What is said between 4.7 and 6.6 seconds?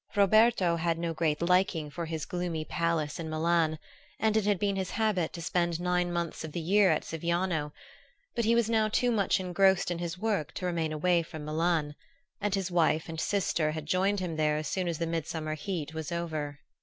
his habit to spend nine months of the